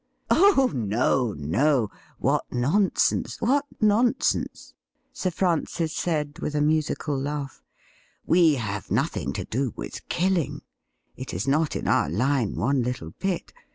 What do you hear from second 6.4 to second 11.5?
a musical laugh. 'We have nothing to do with killing. It is